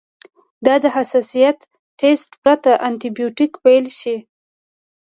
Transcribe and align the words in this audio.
که 0.67 0.73
د 0.83 0.85
حساسیت 0.95 1.57
ټسټ 1.99 2.29
پرته 2.43 2.71
انټي 2.87 3.09
بیوټیک 3.17 3.51
پیل 3.65 3.85
شي. 3.99 4.15